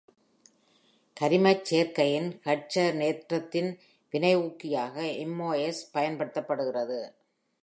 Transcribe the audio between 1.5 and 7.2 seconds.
சேர்க்கையின் ஹைட்ரஜனேற்றத்தின் வினையூக்கியாக MoS பயன்படுத்துகிறது.